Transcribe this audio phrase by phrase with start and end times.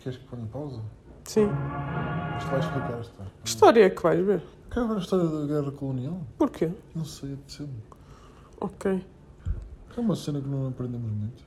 [0.00, 0.80] Queres que ponha pausa?
[1.24, 1.48] Sim.
[2.38, 3.22] Isto vai explicar esta.
[3.42, 4.42] Que história é que vais ver?
[4.70, 6.20] Quero ver a história da guerra colonial?
[6.38, 6.70] Porquê?
[6.94, 7.72] Não sei, apeteceu-me.
[8.60, 9.04] Ok.
[9.96, 11.42] É uma cena que não aprendemos muito.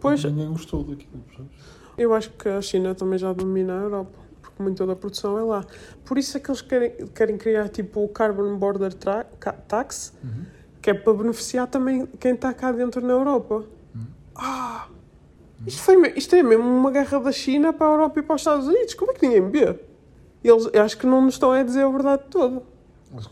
[0.00, 1.52] Pois, Ninguém gostou daquilo, percebes?
[1.96, 5.42] eu acho que a China também já domina a Europa, porque muita da produção é
[5.42, 5.64] lá.
[6.04, 9.24] Por isso é que eles querem, querem criar tipo o Carbon Border Tra-
[9.68, 10.44] Tax, Uhum.
[10.80, 13.64] que é para beneficiar também quem está cá dentro na Europa.
[13.94, 14.06] Uhum.
[14.34, 14.88] Ah!
[15.66, 18.34] Isto, foi, me- isto é mesmo uma guerra da China para a Europa e para
[18.34, 18.94] os Estados Unidos.
[18.94, 19.78] Como é que ninguém vê?
[20.42, 22.62] Eles acho que não nos estão a dizer a verdade toda.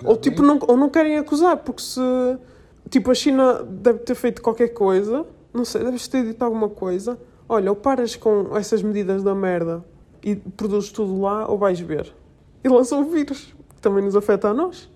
[0.04, 2.00] Ou tipo, não, ou não querem acusar, porque se.
[2.88, 7.18] Tipo, a China deve ter feito qualquer coisa, não sei, deves ter dito alguma coisa.
[7.48, 9.84] Olha, ou paras com essas medidas da merda
[10.22, 12.12] e produzes tudo lá, ou vais ver.
[12.62, 14.88] E lançam o vírus, que também nos afeta a nós.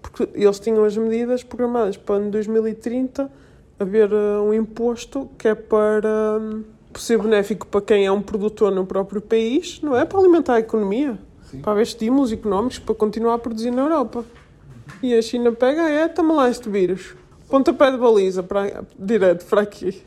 [0.00, 3.30] Porque eles tinham as medidas programadas para em 2030
[3.78, 6.64] haver eh, um imposto que é para hum,
[6.96, 10.04] ser benéfico para quem é um produtor no próprio país, não é?
[10.04, 11.18] Para alimentar a economia
[11.50, 11.60] Sim.
[11.60, 14.24] para haver estímulos económicos para continuar a produzir na Europa.
[15.02, 17.14] E a China pega, "Ah, é, toma lá este vírus.
[17.48, 20.02] Pontapé de baliza, para, direto para aqui.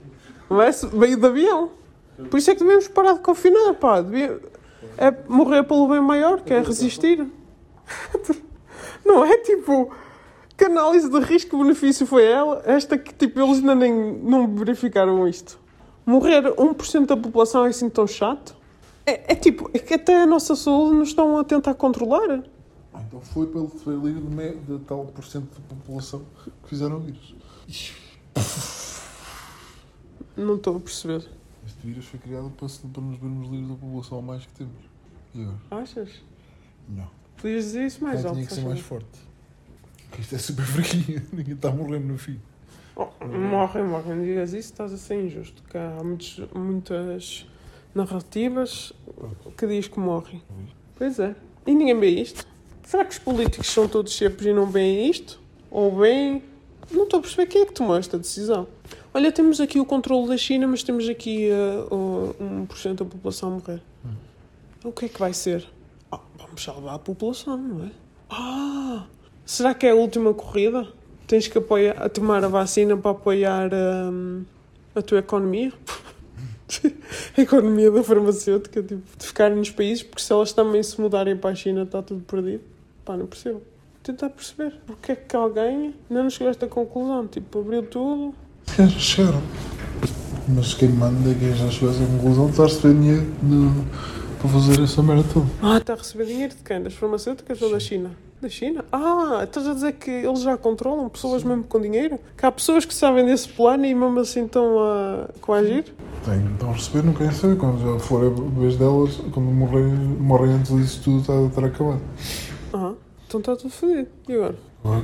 [0.50, 1.70] Vai veio de avião.
[2.30, 4.02] Por isso é que devemos parar de confinar, pá.
[4.02, 4.40] Devia-
[4.98, 7.26] é morrer pelo bem maior, que é resistir.
[9.06, 9.92] Não é tipo...
[10.62, 12.62] Que análise de risco-benefício foi ela?
[12.64, 15.60] Esta que tipo, eles ainda nem não verificaram isto.
[16.06, 18.56] Morrer 1% da população é assim tão chato?
[19.04, 22.44] É, é tipo, é que até a nossa saúde nos estão a tentar controlar.
[22.94, 26.98] Ah, então foi pelo foi livre de, de tal por cento da população que fizeram
[26.98, 27.34] o vírus.
[30.38, 31.28] Não estou a perceber.
[31.66, 34.76] Este vírus foi criado para, para nos vermos livres da população a mais que temos.
[35.34, 35.58] E agora?
[35.72, 36.10] Achas?
[36.88, 37.10] Não.
[37.42, 38.36] Podias dizer isso mais Ah, alto.
[38.36, 39.31] tinha que ser mais forte.
[40.22, 41.22] Porque isto é super fraquinho.
[41.34, 42.40] Ninguém está morrendo no fim.
[42.96, 44.16] Oh, morrem, morrem.
[44.16, 45.64] Não digas isso, estás a ser injusto.
[45.64, 47.48] Que há muitos, muitas
[47.96, 48.94] narrativas
[49.58, 50.42] que diz que morrem.
[50.96, 51.36] Pois é.
[51.66, 52.46] E ninguém vê isto.
[52.84, 55.40] Será que os políticos são todos sempre e não veem isto?
[55.70, 56.44] Ou bem?
[56.92, 58.68] Não estou a perceber quem é que tomou esta decisão.
[59.14, 61.50] Olha, temos aqui o controle da China, mas temos aqui
[61.90, 63.82] uh, uh, 1% da população a morrer.
[64.84, 65.66] O que é que vai ser?
[66.12, 67.92] Ah, vamos salvar a população, não é?
[68.30, 69.06] Ah!
[69.52, 70.88] Será que é a última corrida?
[71.28, 74.46] Tens que apoiar, a tomar a vacina para apoiar hum,
[74.96, 75.74] a tua economia?
[77.38, 81.36] a economia da farmacêutica, tipo, de ficarem nos países, porque se elas também se mudarem
[81.36, 82.64] para a China está tudo perdido.
[83.04, 83.62] Pá, não percebo.
[84.02, 87.28] Tentar perceber porque é que alguém não chegou a esta conclusão.
[87.28, 88.34] Tipo, abriu tudo.
[88.78, 89.42] Já chegaram.
[90.48, 93.28] Mas quem manda é quem já chegou a essa conclusão está a receber dinheiro
[94.40, 95.48] para fazer essa merda toda.
[95.62, 96.82] Ah, está a receber dinheiro de quem?
[96.82, 98.12] Das farmacêuticas ou da China?
[98.42, 98.84] Da China?
[98.92, 102.18] Ah, estás a dizer que eles já controlam pessoas mesmo com dinheiro?
[102.36, 105.86] Que há pessoas que sabem desse plano e mesmo assim estão a coagir?
[106.26, 107.56] Tem, estão a receber, não querem saber.
[107.58, 111.66] Quando já for a vez delas, quando morrem, morrem antes disso tudo está a estar
[111.66, 112.02] acabado.
[112.74, 112.94] Ah,
[113.28, 114.08] então está tudo fodido.
[114.28, 114.56] E agora?
[114.84, 115.02] Agora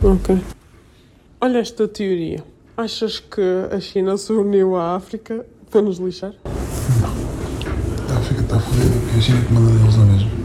[0.00, 0.06] que.
[0.06, 0.42] Ok.
[1.42, 2.42] Olha esta teoria.
[2.74, 6.32] Achas que a China se uniu à África para nos lixar?
[6.32, 10.35] Está a ficar está fodido porque a China que manda deles na mesma.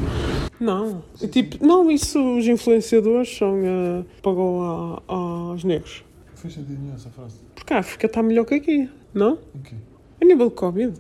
[0.62, 1.04] Não.
[1.32, 3.60] Tipo, não, isso os influenciadores são.
[3.60, 6.04] Uh, pagou a- aos negros.
[6.30, 7.36] Não fez sentido nenhum essa frase.
[7.56, 9.40] Porque a África está melhor que aqui, não?
[9.56, 9.76] Ok.
[10.22, 10.94] A nível de Covid.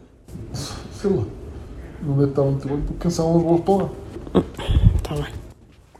[0.93, 1.23] Sei lá.
[2.01, 3.89] Não deve estar muito bem porque cancelam os voos para lá.
[4.97, 5.33] Está bem.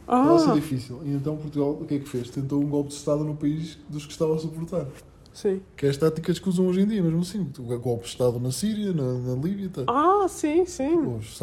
[0.06, 1.00] Vai ser Ah, difícil.
[1.04, 2.28] E então Portugal, o que é que fez?
[2.30, 4.86] Tentou um golpe de Estado no país dos que estava a suportar.
[5.32, 5.60] Sim.
[5.76, 7.50] Que é as táticas que usam hoje em dia, mesmo assim.
[7.58, 9.68] O golpe de Estado na Síria, na, na Líbia.
[9.68, 9.84] Tá.
[9.86, 10.96] Ah, sim, sim.
[11.16, 11.36] Os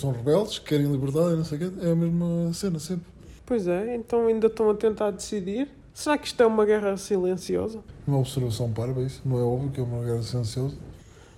[0.00, 1.86] são rebeldes, querem liberdade não sei o quê.
[1.86, 3.06] É a mesma cena sempre.
[3.44, 5.68] Pois é, então ainda estão a tentar decidir.
[5.94, 7.82] Será que isto é uma guerra silenciosa?
[8.06, 9.22] Uma observação parva, isso.
[9.24, 10.76] Não é óbvio que é uma guerra silenciosa.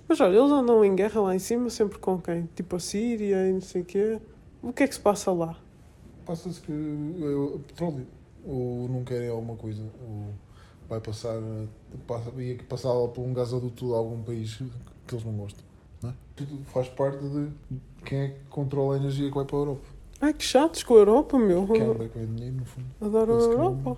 [0.07, 2.49] Mas olha, eles andam em guerra lá em cima sempre com quem?
[2.55, 4.19] Tipo a Síria e não sei o quê.
[4.61, 5.55] O que é que se passa lá?
[6.25, 8.07] Passa-se que é petróleo.
[8.43, 9.83] Ou não querem alguma coisa.
[10.01, 10.33] Ou
[10.89, 11.39] vai passar.
[12.07, 14.55] Passa, ia passar por um gasoduto de algum país
[15.07, 15.63] que eles não gostam.
[16.01, 16.13] Não é?
[16.35, 17.49] Tudo faz parte de
[18.03, 19.87] quem é que controla a energia que vai para a Europa.
[20.21, 21.65] Ai, que chatos com a Europa, meu.
[21.67, 22.87] Quem anda com dinheiro, no fundo.
[22.99, 23.97] Adoro a que Europa.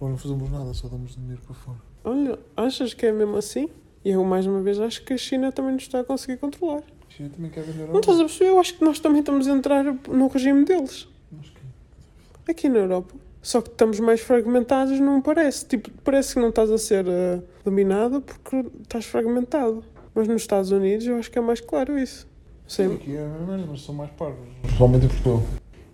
[0.00, 1.78] Nós não fazemos nada, só damos dinheiro para fora.
[2.04, 3.68] Olha, achas que é mesmo assim?
[4.04, 6.82] E eu, mais uma vez, acho que a China também nos está a conseguir controlar.
[7.08, 8.50] A China também quer vender Não estás a perceber?
[8.50, 11.08] Eu acho que nós também estamos a entrar no regime deles.
[11.40, 13.14] Acho que Aqui na Europa.
[13.42, 15.66] Só que estamos mais fragmentados, não parece.
[15.66, 19.82] Tipo, parece que não estás a ser eh, dominado porque estás fragmentado.
[20.14, 22.28] Mas nos Estados Unidos eu acho que é mais claro isso.
[22.68, 22.94] Sim.
[22.94, 24.38] Aqui é a mesma merda, mas são mais parvos.
[24.62, 25.42] Principalmente em Portugal.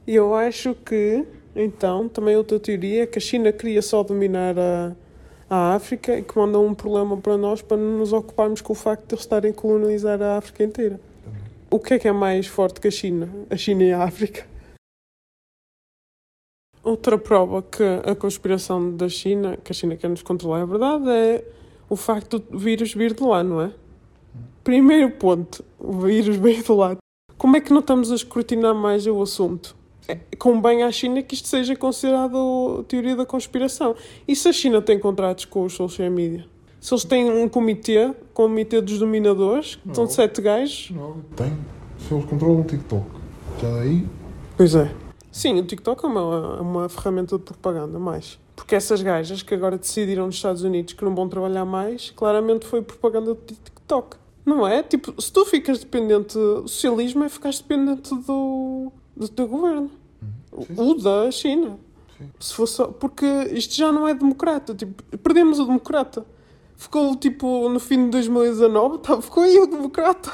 [0.06, 1.24] E eu acho que,
[1.56, 4.92] então, também outra teoria é que a China queria só dominar a,
[5.48, 8.76] a África e que manda um problema para nós para não nos ocuparmos com o
[8.76, 11.00] facto de eles estarem a colonizar a África inteira.
[11.70, 13.28] O que é que é mais forte que a China?
[13.50, 14.46] A China e a África.
[16.88, 21.11] Outra prova que a conspiração da China, que a China quer nos controlar, é verdade,
[21.11, 21.44] é
[21.87, 23.73] o facto do vírus vir de lá, não é?
[24.64, 26.96] Primeiro ponto, o vírus veio de lá.
[27.37, 29.76] Como é que não estamos a escrutinar mais o assunto?
[30.08, 33.94] É, convém à China que isto seja considerado teoria da conspiração.
[34.26, 36.46] E se a China tem contratos com os social media?
[36.81, 40.90] Se eles têm um comitê, comitê dos dominadores, que são sete gajos?
[40.90, 41.52] Não, tem.
[41.99, 43.05] Se eles controlam o TikTok.
[43.61, 44.06] Já daí.
[44.56, 45.07] Pois é.
[45.38, 48.38] Sim, o TikTok é uma, é uma ferramenta de propaganda, mais.
[48.56, 52.67] Porque essas gajas que agora decidiram nos Estados Unidos que não vão trabalhar mais, claramente
[52.67, 54.17] foi propaganda do TikTok.
[54.44, 54.82] Não é?
[54.82, 59.90] Tipo, se tu ficas dependente do socialismo, é ficar dependente do, do teu governo.
[60.67, 60.75] Sim.
[60.76, 61.79] O da China.
[62.19, 62.31] Sim.
[62.40, 64.75] Se fosse só- porque isto já não é democrata.
[64.75, 66.26] Tipo, perdemos o democrata.
[66.76, 70.32] Ficou tipo no fim de 2019, tá, ficou aí o democrata.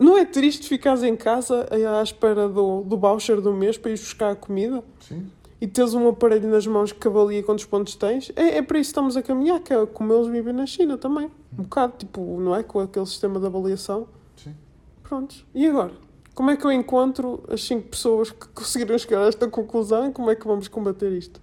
[0.00, 1.68] Não é triste ficares em casa
[1.98, 5.30] à espera do, do voucher do mês para ir buscar a comida Sim.
[5.60, 8.32] e teres um aparelho nas mãos que avalia quantos pontos tens?
[8.34, 10.96] É, é para isso que estamos a caminhar, que é como eles vivem na China
[10.96, 11.30] também.
[11.52, 12.62] Um bocado, tipo, não é?
[12.62, 14.08] Com aquele sistema de avaliação.
[14.36, 14.54] Sim.
[15.02, 15.44] Prontos.
[15.54, 15.92] E agora?
[16.34, 20.12] Como é que eu encontro as 5 pessoas que conseguiram chegar a esta conclusão e
[20.12, 21.42] como é que vamos combater isto?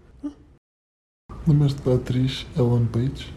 [1.48, 3.32] Lembras-te da atriz Ellen Page?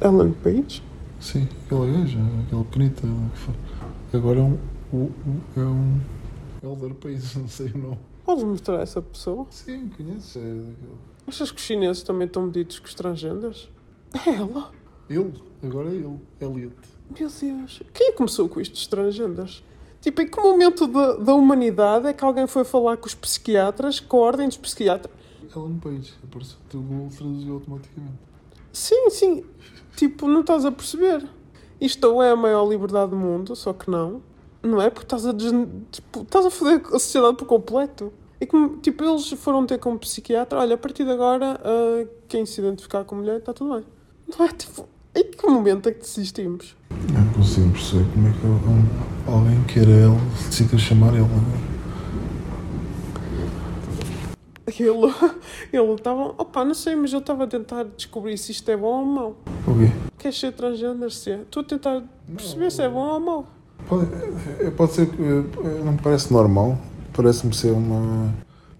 [0.00, 0.82] Ellen Page?
[1.20, 3.02] Sim, aquela gaja, aquela bonita.
[3.02, 3.83] que
[4.14, 4.58] Agora é um.
[4.92, 5.10] o-
[5.56, 6.00] É um.
[6.62, 7.98] Elder Page, não sei o nome.
[8.24, 9.46] Podes mostrar essa pessoa?
[9.50, 10.36] Sim, conheces?
[10.36, 10.62] É
[11.26, 13.68] Achas que os chineses também estão medidos com os transgêneros?
[14.26, 14.70] É ela?
[15.10, 16.74] Ele, agora é ele, Elliot.
[17.18, 17.82] Meu Deus.
[17.92, 19.62] Quem é começou com isto dos transgêneros?
[20.00, 23.98] Tipo, em que momento da, da humanidade é que alguém foi falar com os psiquiatras,
[24.00, 25.12] com a ordem dos psiquiatras?
[25.54, 28.14] Ellen Page, apareceu, o Google traduziu automaticamente.
[28.72, 29.44] Sim, sim.
[29.96, 31.26] Tipo, não estás a perceber.
[31.80, 34.22] Isto é a maior liberdade do mundo, só que não.
[34.62, 34.88] Não é?
[34.88, 35.52] Porque estás a, des...
[35.90, 38.12] tipo, estás a foder a sociedade por completo.
[38.40, 42.06] E como, tipo, eles foram ter com um psiquiatra, olha, a partir de agora, ah,
[42.28, 43.84] quem se identificar com mulher, está tudo bem.
[44.36, 44.48] Não é?
[44.48, 46.76] Tipo, em que momento é que desistimos?
[47.12, 51.24] Não consigo perceber como é que alguém que era ele decide chamar ele.
[54.78, 55.12] Ele,
[55.72, 59.00] ele estava, opa, não sei, mas eu estava a tentar descobrir se isto é bom
[59.00, 59.30] ou mau.
[59.66, 59.92] O quê?
[60.18, 61.10] Queres ser transgênero?
[61.10, 61.40] Se é?
[61.42, 62.02] Estou a tentar
[62.34, 63.46] perceber se é bom ou mau.
[63.88, 64.08] Pode,
[64.60, 65.22] é- pode ser que.
[65.22, 66.78] é, Não me parece normal.
[67.12, 68.32] Parece-me ser uma.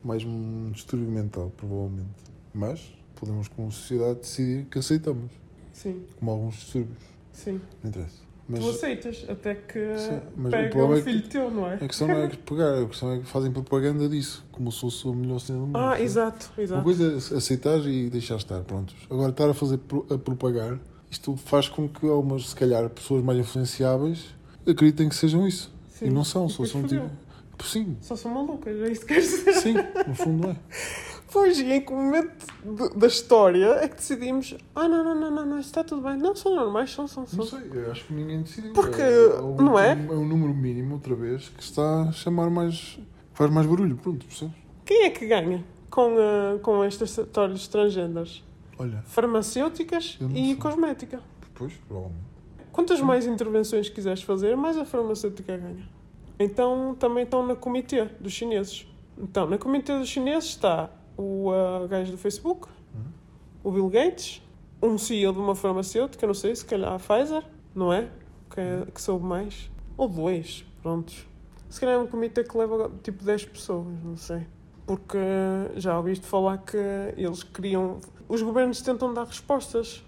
[0.03, 2.09] Mais um distúrbio mental, provavelmente.
[2.53, 5.31] Mas podemos, como sociedade, decidir que aceitamos.
[5.73, 6.99] Sim, Como alguns distúrbios.
[7.33, 7.61] sim.
[7.83, 8.23] Não interessa.
[8.47, 11.51] Mas tu aceitas, até que Sim, mas o pega problema um é que- filho teu,
[11.51, 11.75] não é?
[11.77, 14.45] a questão não é que pegar, a questão é que fazem propaganda disso.
[14.53, 15.79] Como se fosse a melhor cena do mundo.
[15.79, 16.83] Ah, exato, Uma exato.
[16.83, 18.95] coisa é aceitar e deixar estar, prontos.
[19.11, 19.81] Agora, estar a fazer,
[20.11, 20.79] a propagar,
[21.11, 24.27] isto faz com que algumas, se calhar, pessoas mais influenciáveis
[24.67, 25.73] acreditem que sejam isso.
[25.89, 26.07] Sim.
[26.07, 27.09] E não são, E só são tipo.
[27.65, 29.53] Sim, Só são malucas, é isso que queres dizer?
[29.55, 29.75] sim,
[30.07, 30.57] no fundo é.
[31.35, 35.31] Pois, e em que momento de- da história é que decidimos ah, não, não, não,
[35.33, 36.17] não, não, está tudo bem.
[36.17, 37.59] Não, são normais, são, são, Não são.
[37.59, 38.73] sei, eu acho que ninguém decidiu.
[38.73, 39.03] Porque,
[39.43, 39.91] um, não é?
[39.93, 43.01] É um número mínimo, outra vez, que está a chamar mais.
[43.33, 44.55] faz mais barulho, pronto, percebes?
[44.87, 48.45] Quem é que ganha com, ah, com estas histórias transgêneras?
[48.79, 50.57] Olha, Farmacêuticas não e sei.
[50.57, 51.21] cosmética.
[51.43, 52.25] depois, provavelmente.
[52.71, 55.89] Quantas mais intervenções quiseres fazer, mais a farmacêutica ganha.
[56.39, 58.87] Então também estão na comitê dos chineses.
[59.19, 62.69] Então, na comitê dos chineses está o ah, gajo do Facebook,
[63.63, 64.43] o Bill Gates,
[64.83, 67.43] um CEO de uma farmacêutica, não sei, se calhar a Pfizer,
[67.75, 68.11] não é?
[68.51, 69.71] Que, é- que soube mais.
[69.97, 71.27] Ou dois, prontos.
[71.71, 74.47] Se calhar é um comitê que leva tipo 10 pessoas, não sei.
[74.87, 75.19] Porque
[75.77, 76.77] já ouviste falar que
[77.17, 77.99] eles queriam.
[78.29, 80.05] Os governos tentam dar respostas,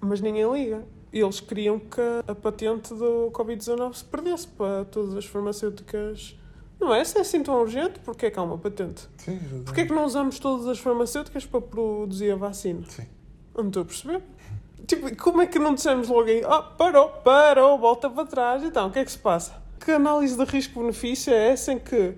[0.00, 0.84] mas ninguém liga.
[1.12, 6.38] Eles queriam que a patente do Covid-19 se perdesse para todas as farmacêuticas.
[6.80, 7.04] Não é?
[7.04, 9.06] Se é assim tão urgente, porquê é que há uma patente?
[9.18, 12.82] Sim, já Porquê é que não usamos todas as farmacêuticas para produzir a vacina?
[12.88, 13.06] Sim.
[13.54, 14.22] Não estou a perceber.
[14.86, 18.88] Tipo, como é que não dissemos logo aí, ah, parou, parou, volta para trás, então,
[18.88, 19.62] o que é que se passa?
[19.78, 22.14] Que análise de risco-benefício é essa em que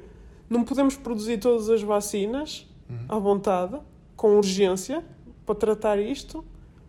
[0.48, 2.66] não podemos produzir todas as vacinas
[3.08, 3.78] à vontade,
[4.16, 5.04] com urgência,
[5.44, 6.44] para tratar isto,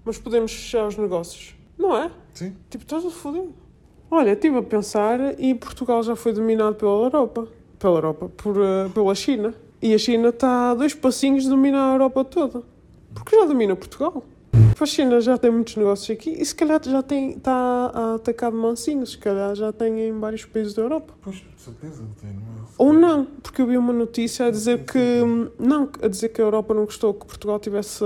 [0.05, 1.55] mas podemos fechar os negócios?
[1.77, 2.11] Não é?
[2.33, 2.55] Sim.
[2.69, 3.47] Tipo, estás a foder.
[4.11, 7.47] Olha, estive a pensar e Portugal já foi dominado pela Europa.
[7.83, 9.53] Pela Europa, por, eh, pela China.
[9.81, 12.63] E a China está a dois passinhos de dominar a Europa toda.
[13.13, 14.23] Porque já domina Portugal.
[14.79, 17.51] A China já tem muitos negócios aqui e se calhar já tem, está
[17.93, 19.11] a atacar de mansinhos.
[19.11, 21.13] Se calhar já tem em vários países da Europa.
[21.21, 22.65] Pois, certeza que tem, não é?
[22.77, 25.21] Ou não, porque eu vi uma notícia a dizer que.
[25.59, 28.05] Não, a dizer que a Europa não gostou que Portugal tivesse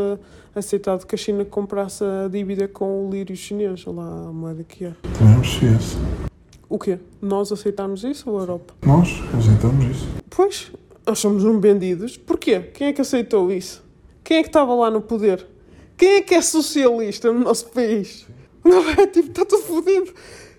[0.56, 4.86] aceitado que a China comprasse a dívida com o lírio chinês, lá a moeda que
[4.86, 4.94] é.
[5.20, 6.27] Também esse.
[6.70, 7.00] O quê?
[7.22, 8.74] Nós aceitarmos isso ou a Europa?
[8.86, 9.08] Nós
[9.38, 10.08] aceitamos isso.
[10.30, 10.72] Pois,
[11.06, 12.18] nós somos um vendidos.
[12.18, 12.60] Porquê?
[12.60, 13.84] Quem é que aceitou isso?
[14.24, 15.48] Quem é que estava lá no poder?
[15.96, 18.28] Quem é que é socialista no nosso país?
[18.64, 19.08] Não é?
[19.08, 20.14] Tipo, está tudo fodido.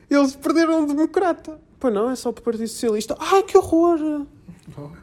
[0.09, 1.61] Eles perderam um democrata.
[1.79, 3.15] Pois não, é só para o Partido Socialista.
[3.19, 4.27] Ai, que horror!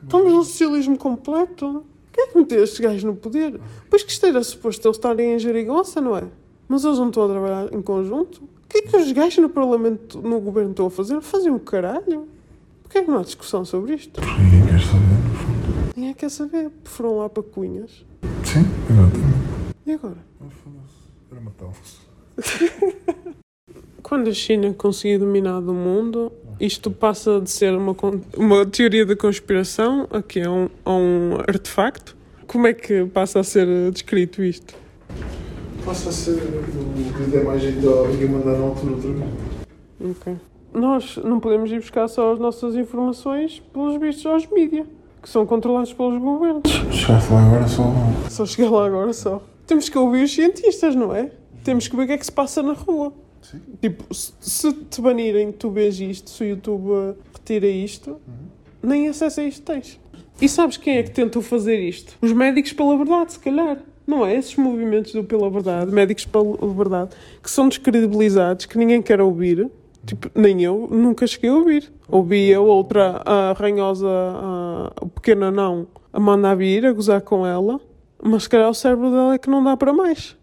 [0.03, 1.85] Estamos num socialismo completo.
[2.11, 3.59] Quem é que meteu estes gajos no poder?
[3.89, 6.23] Pois que isto era suposto eles estarem em gerigonça, não é?
[6.67, 8.41] Mas eles não estão a trabalhar em conjunto.
[8.65, 11.21] O que é que os gajos no Parlamento, no Governo estão a fazer?
[11.21, 12.27] Fazem um caralho.
[12.83, 14.19] Porquê é que não há discussão sobre isto?
[14.21, 15.93] Ninguém quer saber, no fundo.
[15.95, 16.71] Ninguém quer saber.
[16.83, 18.05] Foram lá para Cunhas.
[18.43, 19.75] Sim, exatamente.
[19.85, 20.17] E agora?
[21.31, 22.01] Era matá-los.
[24.01, 27.95] Quando a China conseguir dominar o mundo, isto passa de ser uma,
[28.37, 32.15] uma teoria da conspiração a que é um, a um artefacto.
[32.45, 34.75] Como é que passa a ser eh, descrito isto?
[35.85, 39.29] Passa a ser o vídeo é mais jeito alguém mandar na altura outra vez.
[40.01, 40.35] Ok.
[40.73, 44.87] Nós não podemos ir buscar só as nossas informações pelos vistos aos mídia,
[45.21, 46.63] que são controlados pelos governos.
[46.91, 47.93] Chegaste lá agora só.
[48.31, 49.43] Só chegar lá agora só.
[49.67, 51.29] Temos que ouvir os cientistas, não é?
[51.63, 53.13] Temos que ver o que é que se passa na rua.
[53.43, 53.61] Sim.
[53.79, 58.19] Tipo, se, se te banirem, tu vês isto, se o YouTube uh, retira isto,
[58.81, 59.99] nem acesso a isto tens.
[60.41, 62.17] E sabes quem é que tentou fazer isto?
[62.21, 63.79] Os médicos pela verdade, se calhar.
[64.05, 64.35] Não é?
[64.35, 69.69] Esses movimentos do pela verdade, médicos pela verdade, que são descredibilizados, que ninguém quer ouvir.
[70.05, 71.91] Tipo, nem eu nunca cheguei a ouvir.
[72.07, 77.45] Ouvi a outra, a ranhosa, a, o pequeno não, a mandar vir, a gozar com
[77.45, 77.79] ela.
[78.21, 80.37] Mas se calhar o cérebro dela é que não dá para mais.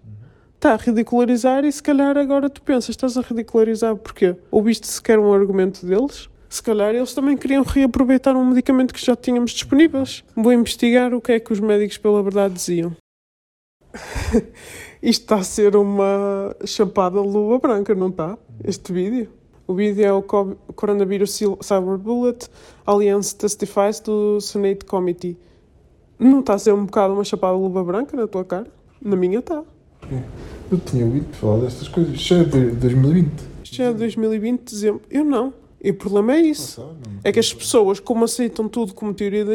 [0.57, 4.37] Está a ridicularizar e se calhar agora tu pensas, estás a ridicularizar porquê?
[4.51, 6.29] Ouviste sequer um argumento deles?
[6.49, 10.23] Se calhar eles também queriam reaproveitar um medicamento que já tínhamos disponíveis.
[10.37, 12.95] Vou investigar o que é que os médicos pela verdade diziam.
[15.03, 18.39] Isto está a ser uma chapada de luva branca, não está?
[18.65, 19.29] Este vídeo.
[19.67, 22.49] O vídeo é o Co- Coronavirus Cyber Bullet
[22.87, 25.37] Alliance Testifies do Senate Committee.
[26.19, 28.67] Não está a ser um bocado uma chapada de luva branca na tua cara?
[29.01, 29.63] Na minha está.
[30.71, 32.15] Eu tinha ouvido falar destas coisas.
[32.15, 33.33] Isto é de 2020.
[33.65, 35.01] Isto é 2020, dezembro.
[35.11, 35.53] Eu não.
[35.83, 36.81] E o problema é isso.
[37.25, 39.53] É que as pessoas, como aceitam tudo como teoria da,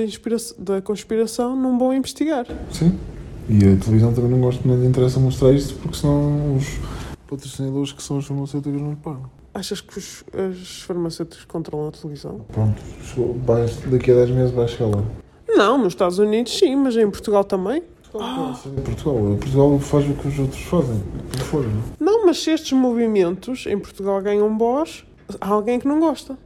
[0.57, 2.45] da conspiração, não vão investigar.
[2.71, 2.97] Sim.
[3.49, 6.79] E a televisão também não gosta, nem lhe interessa mostrar isto porque senão os
[7.27, 9.29] patrocinadores que são as farmacêuticas não pagam.
[9.53, 12.41] Achas que os, as farmacêuticas controlam a televisão?
[12.51, 12.81] Pronto,
[13.89, 15.03] daqui a 10 meses vai chegar lá.
[15.47, 17.81] Não, nos Estados Unidos sim, mas em Portugal também.
[18.13, 19.37] Em Portugal.
[19.39, 21.01] Portugal faz o que os outros fazem.
[21.99, 21.99] Não?
[21.99, 25.03] Não, mas se estes movimentos em Portugal ganham voz,
[25.39, 26.37] há alguém que não gosta.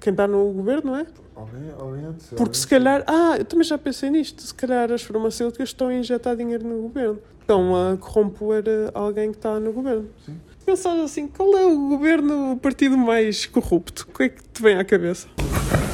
[0.00, 1.06] Quem está no governo, não é?
[1.34, 2.28] Alguém, alguém antes.
[2.30, 5.94] Porque se calhar, ah, eu também já pensei nisto, se calhar as farmacêuticas estão a
[5.94, 7.18] injetar dinheiro no governo.
[7.40, 10.08] Estão a corromper eh, alguém que está no governo.
[10.24, 10.36] Sim.
[10.64, 14.06] Pensar assim, qual é o governo, o partido mais corrupto?
[14.08, 15.28] O que é que te vem à cabeça?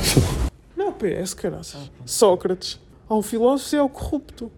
[0.74, 1.90] Não, o PS, caraças.
[2.06, 2.80] Sócrates.
[3.08, 4.50] Há um filósofo e é o corrupto.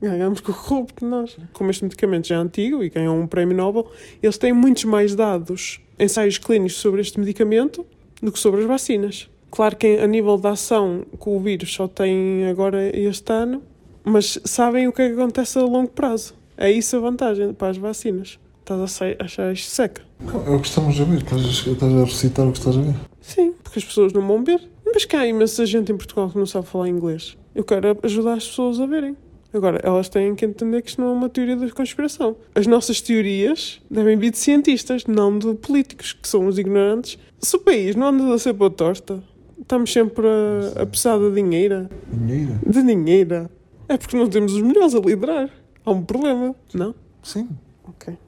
[0.00, 1.36] Ganhamos com o corrupto nós.
[1.52, 3.90] Como este medicamento já é antigo e ganhou um prémio Nobel,
[4.22, 7.84] eles têm muitos mais dados, ensaios clínicos sobre este medicamento
[8.22, 9.28] do que sobre as vacinas.
[9.50, 13.62] Claro que a nível da ação com o vírus só tem agora este ano,
[14.04, 16.34] mas sabem o que é que acontece a longo prazo.
[16.56, 18.38] É isso a vantagem para as vacinas.
[18.60, 20.02] Estás a achar isto seca?
[20.46, 21.22] É o que estamos a ver.
[21.22, 22.94] Estás a recitar o que estás a ver.
[23.20, 24.60] Sim, porque as pessoas não vão ver.
[24.84, 27.36] Mas que há imensa gente em Portugal que não sabe falar inglês.
[27.54, 29.16] Eu quero ajudar as pessoas a verem.
[29.52, 32.36] Agora, elas têm que entender que isto não é uma teoria da conspiração.
[32.54, 37.18] As nossas teorias devem vir de cientistas, não de políticos, que são os ignorantes.
[37.40, 39.22] Se o país não anda a ser para torta,
[39.58, 41.88] estamos sempre a, a precisar de dinheiro.
[42.12, 42.58] Dinheiro?
[42.66, 43.48] De dinheiro.
[43.88, 45.50] É porque não temos os melhores a liderar.
[45.84, 46.94] Há um problema, não?
[47.22, 47.48] Sim.
[47.88, 48.18] Ok.